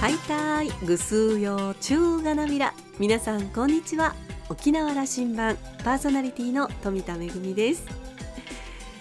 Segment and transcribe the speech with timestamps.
[0.00, 0.70] はいたい。
[0.86, 2.72] ぐすうようちゅうがなみら。
[3.00, 4.14] 皆さんこんにちは。
[4.48, 7.84] 沖縄羅針盤パーソナリティの富田恵です。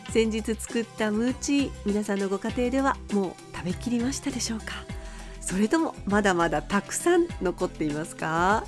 [0.09, 4.73] 先日作ったムーチー皆さんのご家庭ではもう食べきりましたでしょうか？
[5.39, 8.65] それともまだまだたくさん残っていますか？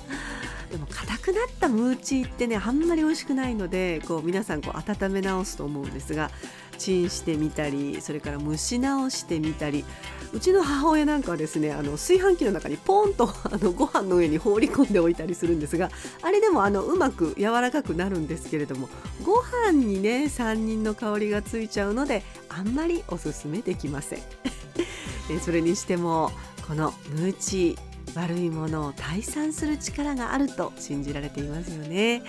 [0.70, 6.30] でも硬くなったムーチーってねあんまり美味しくないのでこう皆さんこう温め直すと思うんですが
[6.78, 9.84] チンしてみたりそれから蒸し直してみたり
[10.32, 15.90] うちの母親なんかはですねあの炊飯器の中にポンとあのご飯の上に放り込んでおいたりするんですが
[16.22, 18.88] あれでもあのうまく柔らかくなるんですけれども
[19.24, 24.20] ご飯にね3人の香りがついちゃうのであんまりおすすめできません。
[25.42, 26.32] それにしても
[26.66, 32.22] このムーチー悪いものを退散する力があると信じられていますよね。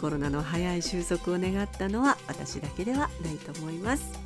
[0.00, 4.25] コロナの早い収束を願ったのは私だけではないと思います。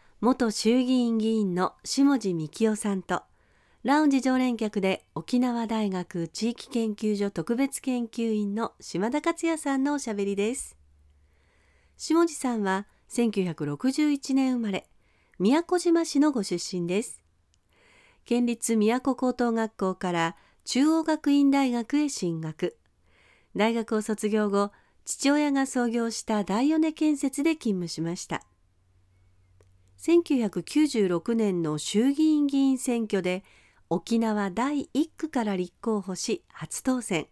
[0.21, 3.23] 元衆議院議員の下地幹夫さんと
[3.81, 10.77] ラウンジ常連客で沖縄大学地域研究所特別研究員の島田克也さんのおしゃべりです。
[11.97, 14.87] 下地さんは1961年生まれ
[15.39, 17.23] 宮古島市のご出身です。
[18.23, 20.35] 県立宮古高等学校から
[20.65, 22.77] 中央学院大学へ進学。
[23.55, 24.69] 大学を卒業後
[25.03, 28.43] 父親が創業した大米建設で勤務しました。
[30.01, 33.43] 1996年の衆議院議員選挙で
[33.87, 37.27] 沖縄第1区から立候補し初当選。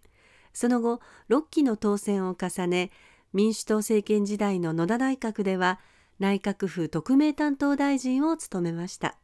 [0.53, 2.91] その後6期の当選を重ね
[3.33, 5.79] 民主党政権時代の野田内閣では
[6.19, 9.17] 内閣府特命担当大臣を務めました。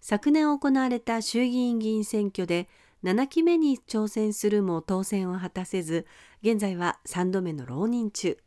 [0.00, 2.68] 昨年行われた衆議院議員選挙で
[3.02, 6.06] 7期目に挑戦するも当選を果たせず
[6.42, 8.38] 現在は3度目の浪人中。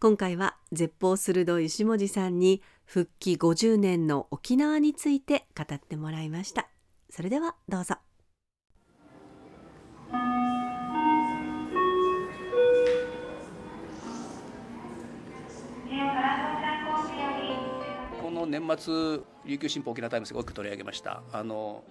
[0.00, 6.68] 今回は舌鋒鋭い下地さんに復帰50年の沖縄について語ってもらいました。
[7.10, 7.96] それではどうぞ。
[18.22, 21.22] この年末琉球新報沖縄タイムズが大きく取り上げました。
[21.32, 21.84] あの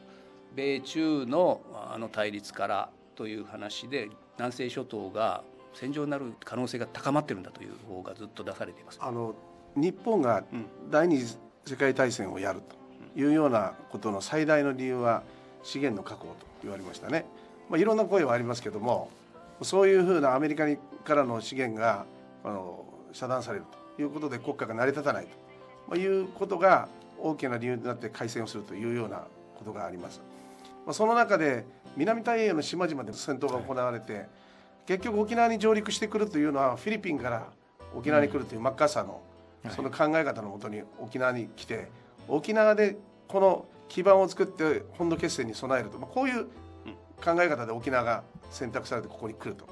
[0.55, 5.43] 米中のあの対立からという話で南西諸島が
[5.73, 8.99] 戦場になる可能性が高まってるんだという方がずっと出されています。
[9.01, 9.35] あの
[9.75, 10.43] 日本が
[10.89, 12.61] 第二次世界大戦をやる
[13.13, 15.23] というようなことの最大の理由は
[15.63, 17.25] 資源の確保と言われましたね。
[17.69, 19.09] まあ、いろんな声はありますけども
[19.61, 20.65] そういうふうなアメリカ
[21.03, 22.05] からの資源が
[22.43, 25.27] あの遮断されるということで国家が成り立たない
[25.89, 29.23] ということが大きな理由になって開戦をするというような
[29.55, 30.21] ことがあります。
[30.85, 34.25] まあ、その中で南太平洋の島々で戦闘が行われて、
[34.85, 37.47] 結局沖縄に上陸してくるというのはフィリピンから
[37.95, 39.21] 沖縄に来るというマッカーサーの
[39.69, 41.87] その考え方のもとに沖縄に来て
[42.27, 42.97] 沖縄で
[43.27, 46.45] この基盤を作って本土決戦に備えると、まあ、こういう
[47.23, 49.65] 考え方で沖縄が選択されてここに来ると。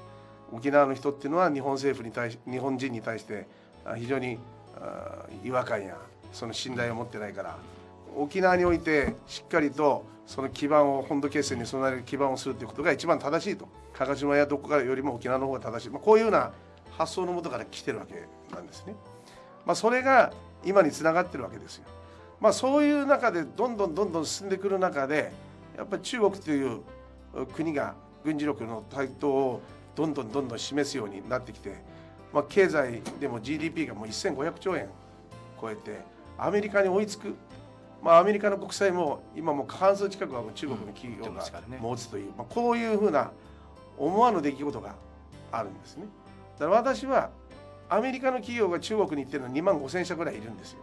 [0.52, 3.46] 沖縄の人っていうのは日本政府に対し日本人に対して
[3.96, 4.38] 非常に
[5.44, 5.96] 違和感や
[6.32, 7.56] その信頼を持ってないから
[8.14, 13.66] 沖縄においてしっかりとその基盤を本土決戦に備える基盤をするということが一番正しいと。
[13.94, 16.52] 鹿児島やどこかよりも沖縄の方が正しい、まあ、こういうような
[16.96, 18.94] 発想のもとから来てるわけなんですね。
[19.66, 20.32] まあ、それが
[20.64, 21.84] 今につながってるわけですよ。
[22.40, 25.32] まあ、そういう中でどんどんどんどん進んでくる中で
[25.76, 26.80] やっぱり中国という
[27.54, 29.62] 国が軍事力の台頭を
[29.94, 31.76] どんどんどんどん示すようになってきて、
[32.32, 34.88] まあ、経済でも GDP がもう1500兆円
[35.60, 36.00] 超えて
[36.36, 37.34] アメリカに追いつく
[38.02, 41.44] まあ、アメリカの国債も今も過半数近くはもう中国の企業が
[41.80, 43.30] 持つという、まあ、こういうふうな
[43.96, 44.96] 思わぬ出来事が
[45.52, 46.06] あるんですね。
[46.58, 47.30] だから私は
[47.92, 50.78] アメリカの企業が中国に行ってるのは2万5千社ぐらいいるんですよ。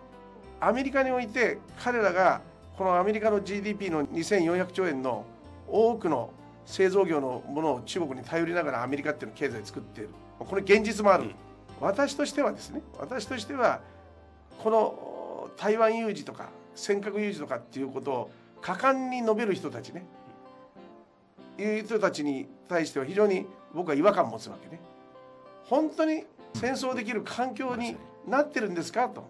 [0.60, 2.42] アメリカにおいて彼らが
[2.78, 5.26] このアメリカの GDP の2400兆円の
[5.68, 6.32] 多くの
[6.68, 10.10] 製造業のものを中国に頼りながらアメリカっていうの経済を作っている。
[10.38, 11.34] これ現実もある、うん、
[11.82, 12.84] 私としてはですね。
[13.00, 13.82] 私としては
[14.64, 20.06] この台湾有事とか尖閣有事とかっていうことを果敢に述べる人たちね。
[21.58, 24.80] いう人たちに対しては非常に僕は違和感を持つわけね
[25.70, 26.26] 本当に
[26.56, 27.96] 戦争できる環境に
[28.28, 29.08] なってるんですか？
[29.10, 29.28] と、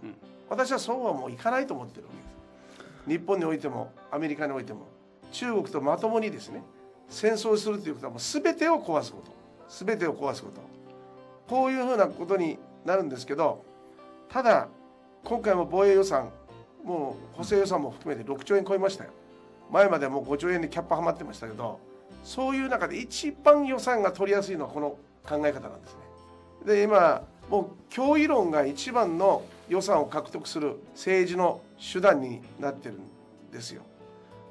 [0.50, 3.20] 私はそうはもういかないと思ってるわけです。
[3.20, 4.88] 日本においてもアメリカにおいても
[5.32, 6.64] 中国とまともにですね
[7.10, 9.32] 戦争するということはもう全てを壊すこと。
[9.86, 10.62] 全てを壊すこと。
[11.48, 13.64] こういうふうなことになるんですけど
[14.30, 14.68] ただ
[15.24, 16.32] 今回も防衛予算
[16.84, 19.12] もう補正予算も含めて6兆円超えましたよ。
[19.72, 21.80] 前までもう5兆円でキャップはまってましたけど
[22.24, 24.98] そういう中で一番予算が取りやすいのはこの
[25.28, 26.00] 考え方なんですね
[26.66, 33.82] で今もう脅威論が一番の予算を獲得する政治の手段になってるんですよ、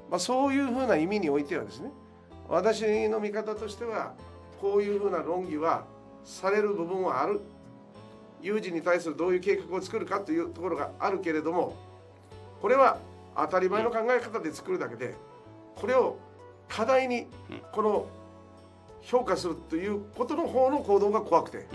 [0.09, 1.89] まあ、そういうふうな意味においてはですね
[2.47, 4.13] 私の見方としては
[4.59, 5.85] こういうふうな論議は
[6.25, 7.39] される部分はある。
[8.41, 11.75] 有事に対するどういう計画を作るかというところがあるけれども
[12.61, 12.97] これは
[13.35, 15.15] 当たり前の考え方で作るだけで
[15.75, 16.17] これを
[16.67, 17.27] 課題に
[17.71, 18.05] この
[19.01, 21.65] 評価するということの方の行動が怖くて、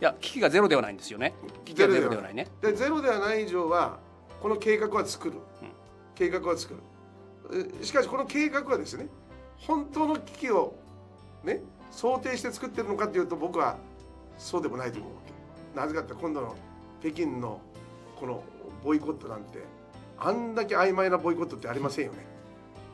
[0.00, 1.34] いや危機がゼロではないんですよね。
[1.64, 2.34] 危機がゼロではない。
[2.34, 2.48] ね。
[2.60, 3.98] でゼロではない以上は
[4.40, 5.68] この計画は作る、うん、
[6.14, 6.74] 計画は作
[7.50, 7.74] る。
[7.82, 9.06] しかしこの計画はですね
[9.58, 10.74] 本当の危機を
[11.44, 11.60] ね
[11.90, 13.78] 想定して作ってるのかというと僕は
[14.36, 15.80] そうでもないと思うわけ。
[15.80, 16.56] なぜかって今度の
[17.00, 17.60] 北京の
[18.18, 18.42] この
[18.84, 19.60] ボイコットなんて
[20.18, 22.18] あんだけ曖昧なボイコットってありませんよね。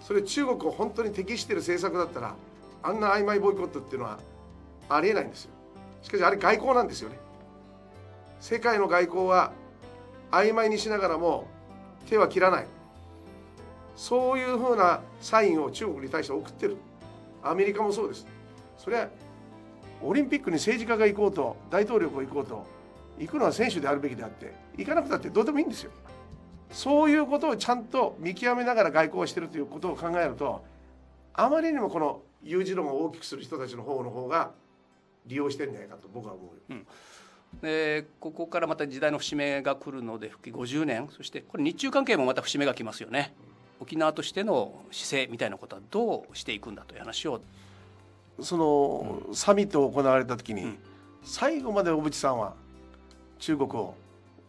[0.00, 2.34] それ中国を本当に適している政策だったら
[2.82, 4.18] あんな曖昧ボイコットっていうのは
[4.88, 5.50] ありえないんですよ
[6.02, 7.18] しかしあれ外交なんですよね。
[8.40, 9.52] 世界の外交は
[10.30, 11.46] 曖昧にしながらも
[12.08, 12.66] 手は切らない。
[13.94, 16.76] そういうふうなサインを中国に対して送ってる。
[17.42, 18.26] アメリカもそうです。
[18.76, 19.08] それは
[20.02, 22.66] オリンピックに政治家が行こうと大統領が行こうと
[23.18, 25.92] 行くのは選手であるべきであって行かなくたってどうでもいいんですよ。
[26.72, 30.64] そういうことをちゃんと見極めながら外交をしてるということを考えると
[31.34, 34.50] あまりにもこの有事論を大きくする人たちの方の方が
[35.26, 36.86] 利用してるんじゃないかと僕は思う、うん、
[37.60, 41.08] でここからまた時代の節目が来るので復帰50年。
[41.10, 43.34] そしてこれ日中関係もまた節目が来ますよね、
[43.80, 47.40] 沖縄としての姿勢みたいなことはどうしていくんだという話を。
[48.40, 50.78] その、うん、サミットを行われた時に、うん、
[51.22, 52.54] 最後まで小渕さんは
[53.38, 53.94] 中国を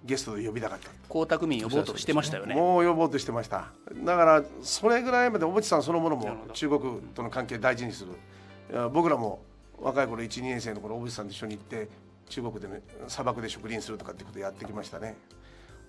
[0.06, 0.90] ゲストで呼びたかった。
[1.10, 2.56] 江沢民呼ぼうとしてましたよね。
[2.56, 3.72] もう呼ぼうとしてました。
[4.04, 8.90] だからそれぐらいまで小渕さんそのものも中国との関係大事にする。
[8.92, 9.42] 僕らも
[9.84, 11.90] 若い頃12年生の頃小渕さんと一緒に行って
[12.30, 15.16] 中国でね砂漠で植林するとかってことやってきましたね。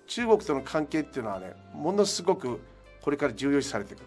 [0.05, 2.59] 中国との関係っていうのはねものすごく
[3.01, 4.05] これから重要視されてくる。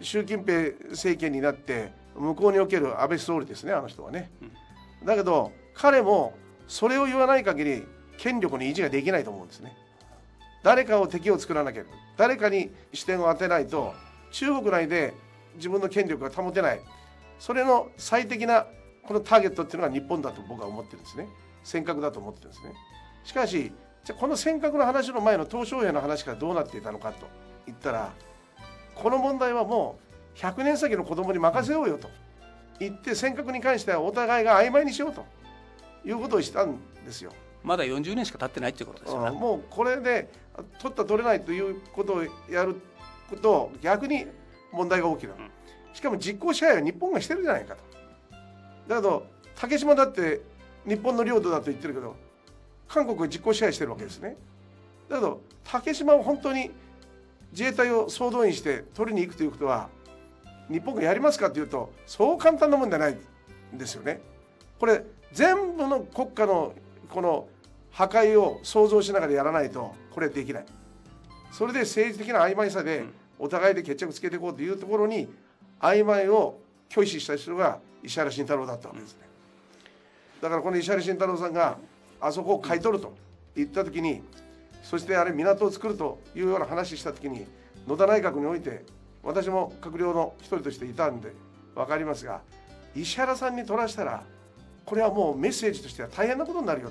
[0.00, 4.30] 習近平政権になって向こうにおける安倍総理ですねあの人はね、
[5.04, 6.34] だけど彼も
[6.66, 7.86] それを言わない限り
[8.18, 9.76] 権力に維持ができないと思うんですね。
[10.62, 13.94] 誰かを敵を作らなければ誰かに視点を当てないと
[14.32, 15.14] 中国内で
[15.56, 16.80] 自分の権力が保てない。
[17.38, 18.66] それの最適な
[19.06, 21.28] このターゲットっていうのが日本だと僕は思ってるんですね
[21.64, 22.74] 尖閣だと思ってるんですね
[23.24, 23.72] しかし
[24.04, 27.26] じゃこの尖閣の話の前の鄧小平の話からどうなっていたのかと
[27.66, 28.12] 言ったら
[28.94, 29.98] この問題はも
[30.34, 32.08] う100年先の子供に任せようよと
[32.78, 35.24] 言って尖閣に関してはお互いが曖昧にしようと
[36.04, 37.32] いうことをしたんですよ。
[37.64, 39.30] まだ40年しか経ってないっていうことですよね。
[39.30, 40.28] もうこれで
[40.78, 42.76] 取った取れないということをやる
[43.28, 44.26] こと逆に
[44.72, 45.50] 問題が大きな、うん、
[45.92, 47.95] しかも実効支配は日本がしてるじゃないかと。
[48.88, 50.40] だけど竹島だって
[50.86, 52.14] 日本の領土だと言ってるけど
[52.88, 54.36] 韓国は実効支配してるわけですね。
[55.08, 56.70] だけど竹島を本当に
[57.52, 59.88] 自衛隊を総動員して取りに行くということは
[60.70, 63.16] 日本がやりますかというとそう簡単なもんじゃない
[63.74, 64.20] んですよね。
[64.78, 66.72] これ全部の国家の
[67.10, 67.48] この
[67.90, 70.66] 破壊を想像しながらやらないとこれできない。
[71.50, 73.04] それで政治的な曖昧さで
[73.38, 75.28] お互いで決着つけていこうというところに
[75.80, 79.26] 曖昧を拒否した人が石原慎太郎だったわけですね。
[80.40, 81.76] だからこの石原慎太郎さんが
[82.20, 83.14] あそこを買い取ると
[83.54, 84.22] 言った時に
[84.82, 87.46] そしてあれ港を作るというような話した時に
[87.86, 88.84] 野田内閣において
[89.22, 91.32] 私も閣僚の一人としていたんで
[91.74, 92.42] 分かりますが
[92.94, 94.22] 石原さんに取らしたら
[94.84, 96.90] これはもうメッセージとしては大変なことになるよ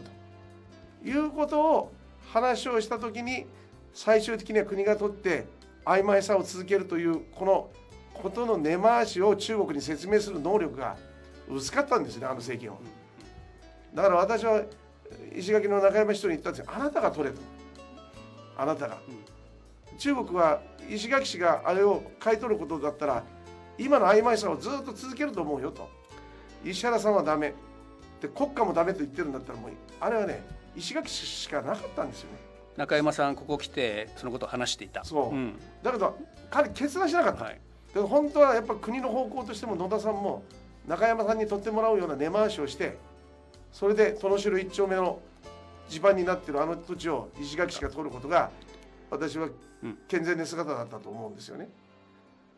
[1.04, 1.92] ということを
[2.34, 3.46] 話をした時に
[3.94, 5.46] 最終的には国が取って
[5.86, 7.70] 曖昧さを続けるというこの
[8.14, 10.98] ことの根回しを中国に説明する能力が
[11.50, 12.78] 薄かったんですねあの政権は。
[13.94, 14.64] だから私は
[15.36, 16.72] 石垣の中山市長に言ったんですよ。
[16.74, 17.42] あなたが取れと。
[18.58, 18.98] あなたが。
[19.98, 23.24] 中国は石垣市があれを買い取ることだったら
[23.78, 25.90] 今の曖昧さをずっと続けると思うよと。
[26.64, 27.54] 石原さんはダメ。
[28.22, 30.44] で国家もダメと言ってるんだったらもうあれはね
[30.76, 32.38] 石垣市しかなかったんですよね。
[32.78, 35.04] 中山さんここ来てそのことを話していた。
[35.04, 36.18] そう、うん、だけど
[36.50, 37.60] 彼決断しなかった、はい、
[37.94, 40.44] で本当はやっぱ国の方向としても野田さんも
[40.88, 42.98] 中山さんに取ってもらうような根回しをして
[43.72, 45.20] それで殿城一丁目の
[45.90, 48.50] 地盤になってるあの土地を石垣市が取ることが
[49.10, 49.50] 私は
[50.08, 51.70] 健全な姿だったと思うんですよね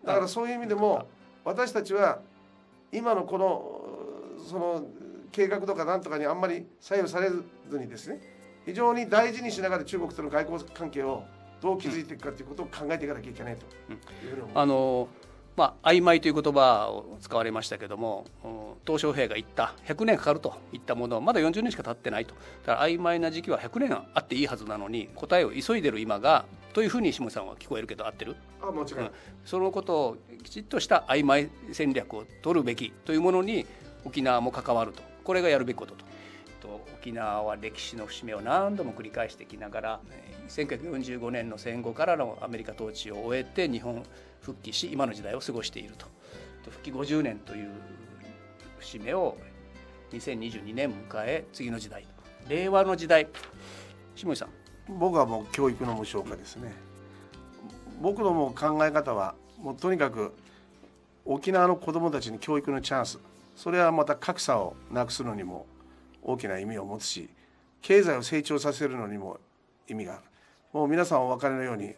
[0.05, 1.07] だからそういう意味でも
[1.43, 2.19] 私たちは
[2.91, 3.81] 今のこの
[4.47, 4.85] その
[5.31, 7.43] 計画とかなんとかにあんまり左右されず
[7.79, 8.21] にですね
[8.65, 11.23] 非常に大事にしながら中国との外交関係を
[11.61, 14.59] どう築いていくかということを考えていかなきゃいけないというふうに思います。
[14.59, 15.07] あの
[15.57, 18.25] まあ曖昧という言葉を使われましたけども
[18.85, 22.35] 鄧小平が言った100年かかるといったものはまだ40年しか経ってないと。
[22.65, 28.35] だから曖昧な時期は100年あっていいはずなのに答えを急いでる今がというふうに下さんは聞こえるけど合ってる？
[28.61, 29.11] あもちろん、うん、
[29.43, 33.65] そのことをきちっとした曖昧戦略を取るべきというものに
[34.05, 35.01] 沖縄も関わると。
[35.23, 36.05] これがやるべきことと。
[36.95, 39.99] 沖縄は歴史の節目を何度も繰り返してきながら
[40.49, 44.03] 1945年の戦後からのアメリカ統治を終えて日本
[44.41, 46.05] 復帰し今の時代を過ごしていると。
[46.69, 47.69] 復帰50年という
[48.79, 49.37] 節目を
[50.11, 52.05] 2022年迎え次の時代
[52.49, 53.27] 令和の時代。
[54.15, 54.49] 下井さん。
[54.87, 56.73] 僕はもう教育の無償化ですね。
[58.01, 60.33] 僕のもう考え方はもうとにかく
[61.25, 63.19] 沖縄の子どもたちに教育のチャンス。
[63.55, 65.65] それはまた格差をなくすのにも
[66.27, 67.29] 大きな意味を持つし
[67.81, 69.39] 経済を成長させるのにも
[69.87, 70.21] 意味がある。
[70.73, 71.95] もう皆さんお分かりのように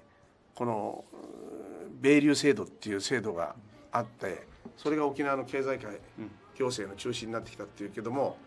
[0.55, 1.03] この
[1.99, 3.55] 米流制度っていう制度が
[3.91, 5.99] あってそれが沖縄の経済界、
[6.55, 8.37] 行政の中心になってきたっていうけども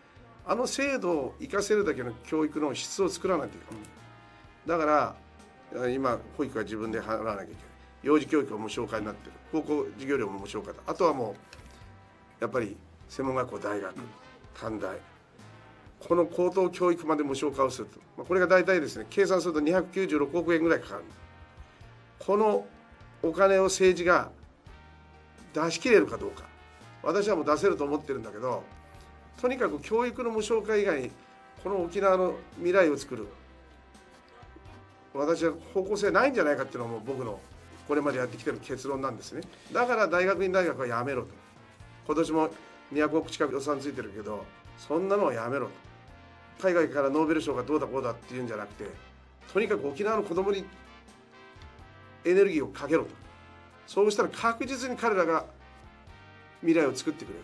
[0.45, 3.83] あの制度を生かせるだけの教育の質を作らないといけない、
[4.79, 5.15] だか
[5.75, 7.63] ら今保育は自分で払わなきゃいけない。
[8.03, 9.33] 幼児教育は無償化になってる。
[9.51, 10.79] 高校授業料も無償化だ。
[10.85, 11.35] あとはも
[12.39, 12.75] うやっぱり
[13.07, 13.95] 専門学校大学
[14.53, 14.97] 短大
[16.07, 21.03] この高等教育まで無償化をすると、まあ、これが大体ですね計算すると296億円ぐらいかかる。
[22.19, 22.65] この
[23.21, 24.29] お金を政治が
[25.53, 26.43] 出し切れるかどうか。
[27.03, 28.63] 私はもう出せると思ってるんだけど
[29.41, 31.11] とにかく教育の無償化以外に
[31.63, 33.27] この沖縄の未来を作る。
[35.13, 37.39] 私は方向性ないんじゃないかっていうのも僕の
[37.87, 39.41] これまでやってきてる結論なんですね。
[39.71, 41.29] だから大学院大学はやめろと。
[42.07, 42.49] 今年も
[42.93, 44.43] 200億近く予算ついてるけど
[44.77, 45.92] そんなのはやめろと。
[46.61, 48.85] 海外からノーベル賞がどうだこうだっていうんじゃなくて
[49.51, 50.65] とにかく沖縄の子供に
[52.25, 53.09] エネルギーをかけろと。
[53.85, 55.45] そうしたら確実に彼らが
[56.61, 57.39] 未来を作ってくれる。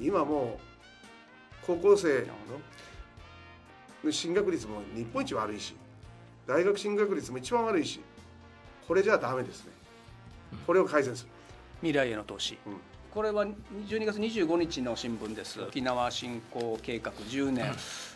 [0.00, 2.26] 今もう高校生
[4.02, 5.76] の進学率も日本一悪いし
[6.44, 8.00] 大学進学率も一番悪いし
[8.88, 9.70] これじゃダメですね。
[10.66, 11.30] これを改善する。
[11.82, 15.60] 未来への投資、うんこれは12月25日の新聞です。
[15.60, 17.66] 沖縄振興計画10年、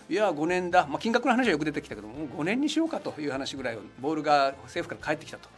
[0.09, 0.15] い。
[0.15, 5.51] や5年だ、まあ、金額の話はよく出てきたけどもう5年にしようかという話ぐらいボールが政府から返ってきたと。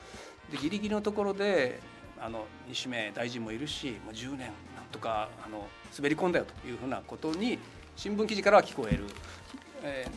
[0.50, 1.78] でギリギリのところで
[2.21, 4.50] あの西銘大臣もいるしもう10年なん
[4.90, 7.61] とかあの滑り込んだよというふうなことに
[7.95, 9.04] 新聞記事からは聞こえる。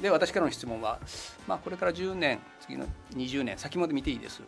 [0.01, 0.99] で私からの質問は、
[1.47, 4.41] まあ、これから10年次の20年先まで見ていいです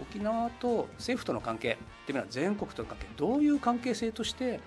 [0.00, 4.60] 沖縄と政府との関係っていうのは全国との関係どういう関係性として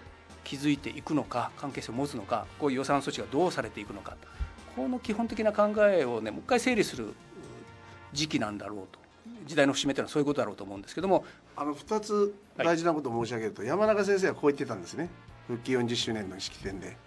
[0.43, 4.15] 築いていくのか関係性を持つのかこういう予算措置がどうされていくのか
[4.75, 7.13] この基本的な考えをねもう一回整理する
[8.13, 9.05] 時期なんだろうと。
[9.45, 11.23] 時代の節目というのはそういうことだろうと思うんですけども
[11.55, 15.09] あの2つ大事なことを申し上げると、はい、山中先生はこう言ってたんですね。
[15.47, 16.97] 復帰40周年の式典で。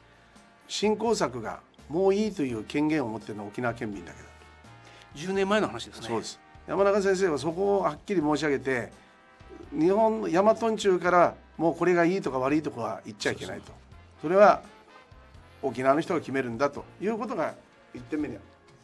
[0.69, 4.29] 振興策がもういいという権限を持っているのは沖縄県民だけだ
[5.17, 6.07] 10年前の話ですね。
[6.07, 8.93] そうです山中先生はそこをはっきり申し上げて
[9.73, 13.73] 日本大和中からもうこれがいいとか悪いとかは言っちゃいけないと。
[14.21, 14.63] それは
[15.63, 16.85] 沖縄の人が決めるんだと。
[17.01, 17.55] いうことが
[17.95, 18.37] 1点目に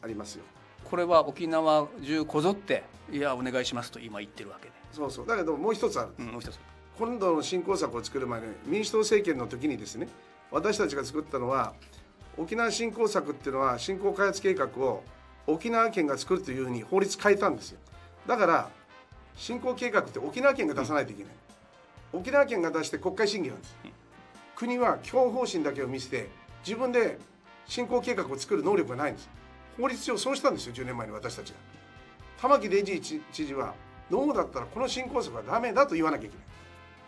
[0.03, 0.45] ありますよ。
[0.85, 4.73] これは沖縄中こぞっていやお願いしますと今言ってるわけで。
[4.91, 5.27] そうそう。
[5.27, 6.59] だけどもう一つある、うん、もう一つ。
[6.99, 10.09] 今度の振興策を作る前に民主党政権の時にですね
[10.51, 11.75] 私たちが作ったのは
[12.39, 15.03] 沖縄振興策っていうのは振興開発計画を
[15.47, 17.79] 沖縄県が作るというふうに法律変えたんですよ。
[18.27, 18.71] だから
[19.37, 21.33] 振興計画って沖縄県が出さないといけない、
[22.15, 23.91] うん、沖縄県が出して国会審議なんです、うん、
[24.55, 26.29] 国は基本方針だけを見せて
[26.65, 27.19] 自分で
[27.67, 29.29] 振興計画を作る能力がないんです。
[29.77, 31.57] 法律上そうしたんですよ10年前に私たちが。
[32.41, 33.75] 玉城デイジー知事は
[34.11, 36.47] ノーだったらこの振興策はダメだと言わなきゃいけない。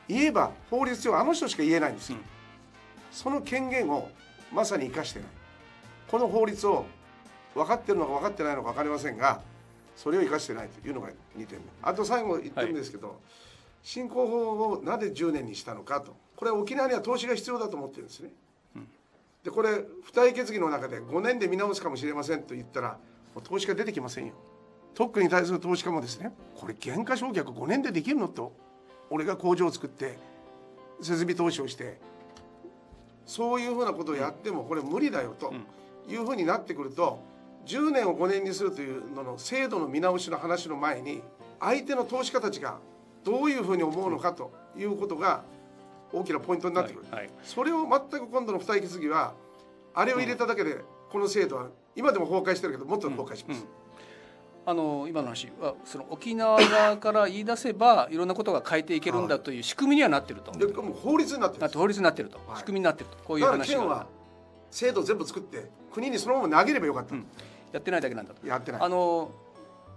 [0.08, 2.24] 言えば法律上あの人しか言えないんですよ、うん、
[3.12, 4.08] その権限を
[4.52, 5.28] まさに生かしてない。
[6.10, 6.86] この法律を
[7.56, 9.40] 分かってるのか分かってないのか分かりませんが
[9.96, 13.16] それを生かしてないというのが2点目あと最後言ってるんですけど、はい、
[13.82, 16.14] 振興法をなぜ10年にしたのかと。
[16.36, 18.28] これは沖縄には投資が必要だと思ってるんですね、
[18.76, 18.88] うん、
[19.42, 19.70] でこれ
[20.04, 22.98] 付帯決議の中で5年で見直すかもしれませんと言ったら
[23.42, 24.34] 投資家出てきませんよ。
[24.94, 28.52] 特区に対する投資家もですねこれ減価償却5年でできるのと
[29.08, 30.18] 俺が工場を作って
[31.00, 31.98] 設備投資をして
[33.26, 35.52] そういうふうなことをやってもこれ無理だよと
[36.08, 37.20] いうふうになってくると
[37.66, 41.22] 10年を5年にするというのの制度の見直しの話の前に
[41.60, 42.78] 相手の投資家たちが
[43.24, 45.42] どういうふうに思うのかということが
[46.12, 47.30] 大きなポイントになってくる、はいはい。
[47.42, 49.34] それを全く今度の付帯決議は
[49.94, 50.78] あれを入れただけで
[51.10, 53.66] この制度は今でも崩壊してるけどもっと崩壊します、
[54.66, 60.52] あの今の話はその沖縄側から言い出せばいろんなことが変えていけるんだという仕組みにはなってると。
[60.52, 62.58] でもう法律になってる法律になってると、はい。
[62.58, 63.16] 仕組みになってると。
[63.24, 64.06] こういうだから県は
[64.70, 67.26] 制度全部作って国にそのまま投げればよかった、うん
[67.72, 68.46] やってないだけなんだと。
[68.46, 68.80] やってない。
[68.80, 69.30] あの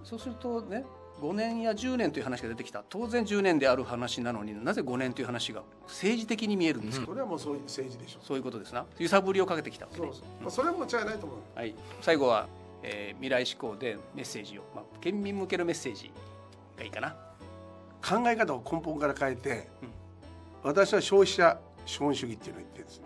[0.03, 0.85] そうするとね
[1.21, 2.83] 5年や10年という話が出てきた。
[2.89, 8.85] 当然10年である話なのになぜ5年という話が政治的に見えるんですか、それはもうそういう政治でしょそういうことですな。
[8.97, 11.37] 揺さぶりをかけてきたわけねそうそう、まあ、それはもう違いないと思う。
[11.55, 12.47] はい、最後は、
[12.83, 16.11] えー未来志向でメッセージを、まあ、県民向けのメッセージ
[16.77, 17.15] がいいかな。
[18.01, 19.89] 考え方を根本から変えて、うん。
[20.63, 23.05] 私は消費者資本主義っていうのを言ってですね。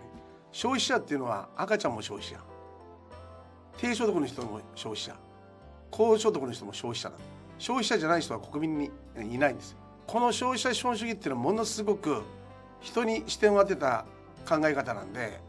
[0.52, 2.38] 消費者っていうのは赤ちゃんも消費者
[3.78, 5.14] 低所得の人も消費者。
[5.90, 7.14] 高所得の人も消費者だ
[7.58, 9.76] 消費者じゃない人は国民にいないんです。
[10.06, 12.22] この消費者資本主義っていうのはものすごく
[12.80, 14.04] 人に視点を当てた
[14.46, 15.40] 考え方なんで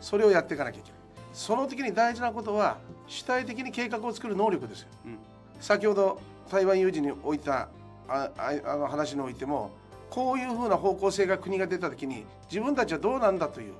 [0.00, 1.00] それをやっていかなきゃいけない。
[1.34, 4.88] その時に大事なことは主体的に計画を作る能力ですよ。
[5.06, 5.18] うん。
[5.60, 7.68] 先ほど台湾有事においた
[8.08, 9.70] あああの話においても
[10.10, 13.74] こういうふうな方向性が国が出た時に自分たちはどうなんだという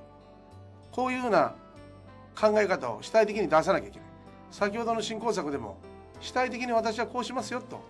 [0.91, 1.55] こういうふうな
[2.35, 4.07] 考え方を主体的に出さなきゃいけない。
[4.51, 5.77] 先ほどの振興策でも
[6.19, 7.81] 主体的に私はこうしますよと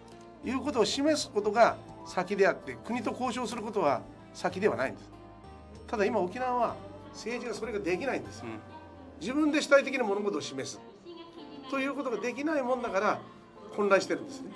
[0.45, 4.01] いうことを示すことが先であって国と交渉することは
[4.33, 5.09] 先ではないんです。
[5.88, 6.75] ただ今沖縄は
[7.12, 8.43] 政治がそれができないんです。
[8.43, 8.59] うん。
[9.19, 10.79] 自分で主体的な物事を示す。
[11.69, 13.19] ということができないもんだから
[13.75, 14.51] 混乱してるんですね、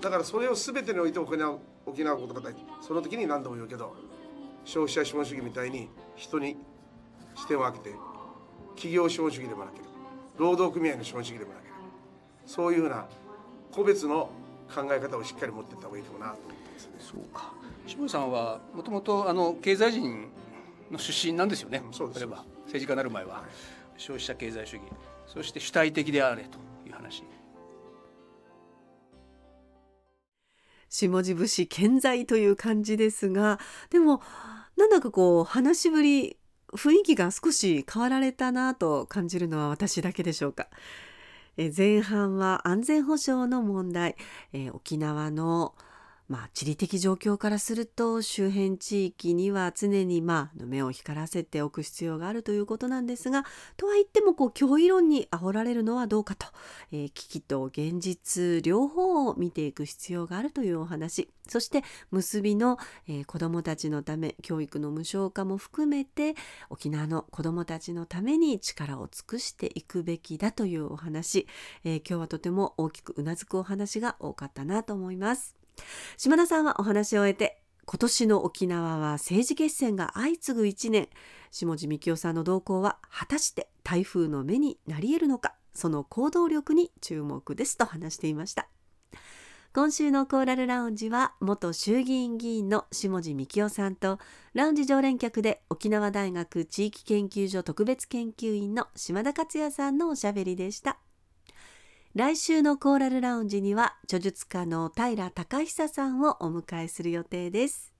[0.00, 3.94] だからそれを全てにおいて沖縄沖縄ことが大事その時に何度も言うけど
[4.64, 6.56] 消費者資本主義みたいに人に
[7.34, 7.94] 視点を空けて
[8.74, 9.90] 企業資本主義でもなければ
[10.38, 11.78] 労働組合の資本主義でもなければ
[12.46, 13.06] そういうふうな
[13.70, 14.30] 個別の
[14.74, 16.92] 考え方をしっかり持っていった方がいいかもなと思ってますね。
[16.98, 17.52] そうか。
[17.86, 20.28] 下村さんはもともとあの経済人
[20.90, 22.20] の出身なんですよね、うんそうです。
[22.20, 23.44] 例えば政治家になる前は、
[23.96, 24.82] 消費者経済主義。
[25.26, 27.22] そして主体的であれという話。
[30.88, 33.58] 下地節健在という感じですが
[33.88, 34.20] でも
[34.76, 36.36] なんだかこう話しぶり
[36.72, 40.68] 雰囲気が少し変わられたなと感じるのは私だけでしょうか。
[41.58, 44.16] え前半は安全保障の問題、
[44.52, 45.74] えー沖縄の
[46.32, 53.44] まあ、地理的状況からすると周辺地域には常にまあ目を光らせておく必要があるということなんですが
[53.76, 56.46] とは言ってもこう脅威論に煽られるのはどうかと、
[56.90, 66.34] えー危機と現実両方を見ていく必要があるというお話そして結びの、えー子どもたちのため教育の無償化も含めて
[66.70, 71.46] 沖縄の子どもたちのために力を尽くしていくべきだというお話、
[71.84, 75.61] えー今日はとても大きくうなずくお話が多かったなと思います。
[76.16, 81.08] 島田さんはお話を終えて今年の沖縄は政治決戦が相次ぐ1年。
[81.50, 85.54] 下地幹夫さんの動向は果たして台風の目になり得るのか。
[85.74, 88.68] その行動力に注目ですと話していました。
[89.74, 94.18] 今週のコーラルラウンジは元衆議院議員の下地幹夫さんと
[94.52, 100.98] ラウンジ常連客で沖縄大学地域研究所特別研究員の島田克也さんのおしゃべりでした。
[102.14, 107.90] 来週のコーラルラウンジには著述家の平隆久さんをお迎えする予定です。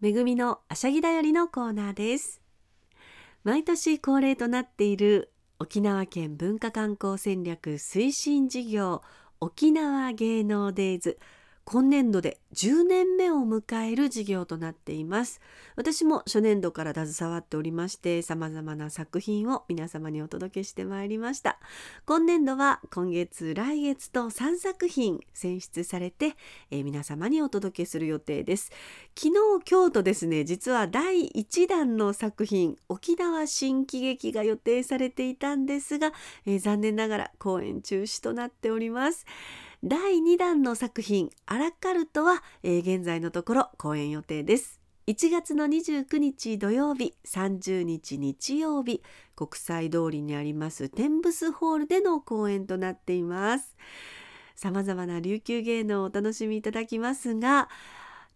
[0.00, 2.40] めぐみのあしゃぎだよりのコーナーです。
[3.44, 9.02] 毎年恒例となっている沖縄県文化観光戦略推進事業
[9.40, 11.18] 沖縄芸能デイズ。
[11.64, 15.40] 今年度で10年目を迎える事業となっています。
[15.76, 21.58] 私も初年度から携わっておりまして様々な作品を皆様にお届けしてまいりました。
[22.04, 26.34] 今年度は今月来月と3作品選出されて、
[26.70, 28.70] えー皆様にお届けする予定です。
[29.16, 36.12] 昨日今日とですね実は第1弾の作品沖縄新喜劇が予定されていたんですが、
[36.44, 39.24] えー残念ながら公演中止となっております。
[39.84, 44.80] 第2弾の作品アラカルトは、えー現在のところ公演予定です。
[45.08, 49.02] 1月の29日土曜日30日日曜日
[49.34, 53.76] 国際通りにありますテンブスホールでの公演となっています。
[54.54, 57.68] 様々な琉球芸能をお楽しみいただきますが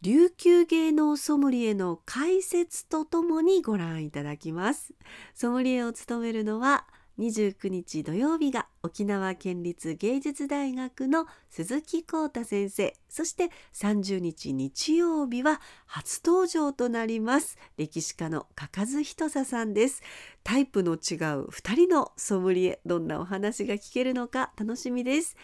[0.02, 4.94] 琉球芸能ソムリエの解説とともにご覧いただきます。
[5.32, 12.94] ソムリエを務めるのは29日土曜日が沖縄県立芸術大学の鈴木浩太先生。
[13.08, 17.56] そして30日日曜日は初登場となります。
[17.76, 20.02] 歴史家の加賀ひとささんです。
[20.44, 25.36] タイプの違う2人のソムリエどんなお話が聞けるのか楽しみです。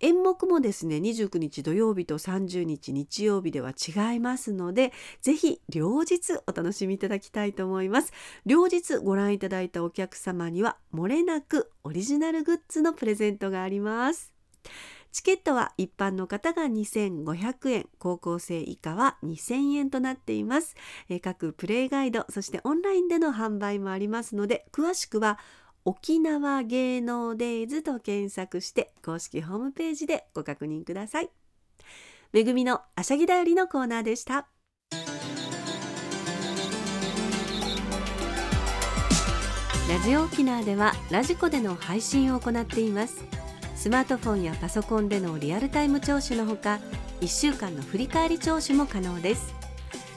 [0.00, 8.12] 演目もですね29日土曜日と30日日曜日では違いますのでぜひ両日お楽しみいただきたいと思います。
[8.46, 14.32] 両日ご覧いただいたお客様には漏れなくオリジナルグッズのプレゼントがあります。
[15.10, 20.76] チケットは一般の方が2500円高校生以下は2000円となっています。
[21.22, 25.38] 各プレイガイドそしてオンラインでの販売もありますので詳しくは
[25.88, 31.30] 沖縄芸能デイズと検索して公式ホームページでご確認ください。
[32.30, 34.48] めぐみのあしゃぎだよりのコーナーでした。
[39.88, 43.24] ラジオ沖縄ではラジコでの配信を行っています。
[43.74, 46.80] スマートフォンやパソコンでのリアルタイム聴取のほか、
[47.22, 49.54] 1週間の振り返り聴取も可能です。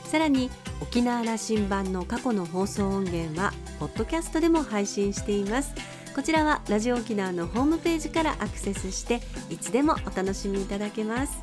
[0.03, 0.49] さらに
[0.81, 5.73] 沖縄羅針盤の過去の放送音源はポッドキャストでも配信しています
[6.13, 11.41] こちらはラジオ沖縄のホームページからアクセスしていつでもお楽しみいただけます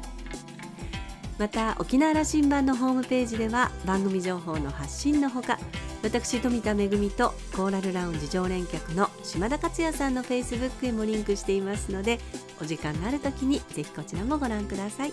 [1.36, 5.58] また沖縄羅針盤のホームページでは番組情報の発信のほか
[6.04, 12.20] 私富田恵とコーラルラウンジ常連客の島田克也さんのフェイスブックへもリンクしていますので
[12.62, 15.12] お時間のある時にぜひこちらもご覧ください。